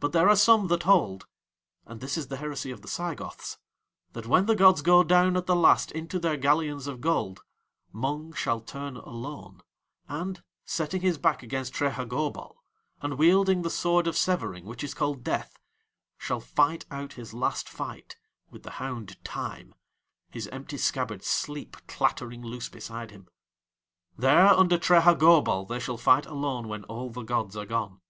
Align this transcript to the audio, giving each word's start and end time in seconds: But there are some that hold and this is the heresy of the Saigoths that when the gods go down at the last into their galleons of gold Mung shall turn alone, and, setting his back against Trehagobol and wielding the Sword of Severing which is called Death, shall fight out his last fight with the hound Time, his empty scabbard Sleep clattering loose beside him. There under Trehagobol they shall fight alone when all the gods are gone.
But 0.00 0.10
there 0.10 0.28
are 0.28 0.34
some 0.34 0.66
that 0.66 0.82
hold 0.82 1.24
and 1.86 2.00
this 2.00 2.16
is 2.18 2.26
the 2.26 2.38
heresy 2.38 2.72
of 2.72 2.82
the 2.82 2.88
Saigoths 2.88 3.58
that 4.12 4.26
when 4.26 4.46
the 4.46 4.56
gods 4.56 4.82
go 4.82 5.04
down 5.04 5.36
at 5.36 5.46
the 5.46 5.54
last 5.54 5.92
into 5.92 6.18
their 6.18 6.36
galleons 6.36 6.88
of 6.88 7.00
gold 7.00 7.44
Mung 7.92 8.32
shall 8.32 8.60
turn 8.60 8.96
alone, 8.96 9.62
and, 10.08 10.42
setting 10.64 11.00
his 11.00 11.16
back 11.16 11.44
against 11.44 11.74
Trehagobol 11.74 12.56
and 13.00 13.18
wielding 13.20 13.62
the 13.62 13.70
Sword 13.70 14.08
of 14.08 14.16
Severing 14.16 14.64
which 14.64 14.82
is 14.82 14.94
called 14.94 15.22
Death, 15.22 15.56
shall 16.18 16.40
fight 16.40 16.84
out 16.90 17.12
his 17.12 17.32
last 17.32 17.68
fight 17.68 18.16
with 18.50 18.64
the 18.64 18.70
hound 18.82 19.16
Time, 19.22 19.76
his 20.28 20.48
empty 20.48 20.76
scabbard 20.76 21.22
Sleep 21.22 21.76
clattering 21.86 22.42
loose 22.42 22.68
beside 22.68 23.12
him. 23.12 23.28
There 24.18 24.48
under 24.48 24.76
Trehagobol 24.76 25.66
they 25.66 25.78
shall 25.78 25.98
fight 25.98 26.26
alone 26.26 26.66
when 26.66 26.82
all 26.86 27.10
the 27.10 27.22
gods 27.22 27.56
are 27.56 27.64
gone. 27.64 28.00